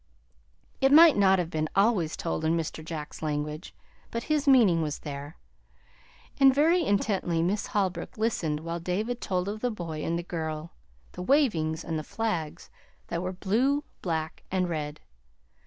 It 0.81 0.91
might 0.91 1.15
not 1.15 1.37
have 1.37 1.51
been 1.51 1.69
always 1.75 2.17
told 2.17 2.43
in 2.43 2.57
Mr. 2.57 2.83
Jack's 2.83 3.21
language; 3.21 3.71
but 4.09 4.23
his 4.23 4.47
meaning 4.47 4.81
was 4.81 4.97
there, 4.97 5.37
and 6.39 6.51
very 6.51 6.83
intently 6.83 7.43
Miss 7.43 7.67
Holbrook 7.67 8.17
listened 8.17 8.61
while 8.61 8.79
David 8.79 9.21
told 9.21 9.47
of 9.47 9.59
the 9.59 9.69
boy 9.69 10.03
and 10.03 10.17
the 10.17 10.23
girl, 10.23 10.71
the 11.11 11.21
wavings, 11.21 11.83
and 11.83 11.99
the 11.99 12.03
flags 12.03 12.71
that 13.09 13.21
were 13.21 13.31
blue, 13.33 13.83
black, 14.01 14.41
and 14.49 14.67
red. 14.67 15.01